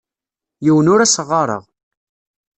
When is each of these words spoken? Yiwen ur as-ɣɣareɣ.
Yiwen 0.63 0.91
ur 0.93 0.99
as-ɣɣareɣ. 1.01 1.63